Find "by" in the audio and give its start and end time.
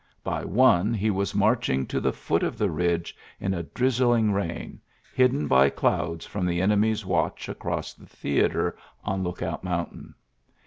0.23-0.43, 5.47-5.69